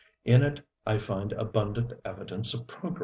[0.25, 2.99] In it I find abundant evidence of progress.